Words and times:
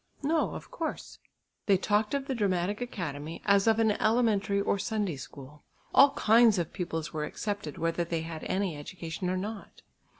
"No, 0.23 0.55
of 0.55 0.71
course." 0.71 1.19
They 1.67 1.77
talked 1.77 2.15
of 2.15 2.25
the 2.25 2.33
Dramatic 2.33 2.81
Academy, 2.81 3.39
as 3.45 3.67
of 3.67 3.77
an 3.77 3.91
elementary 3.91 4.59
or 4.59 4.79
Sunday 4.79 5.15
School; 5.15 5.63
all 5.93 6.15
kinds 6.15 6.57
of 6.57 6.73
pupils 6.73 7.13
were 7.13 7.23
accepted 7.23 7.77
whether 7.77 8.03
they 8.03 8.21
had 8.21 8.43
any 8.45 8.75
education 8.75 9.29
or 9.29 9.37
not. 9.37 9.83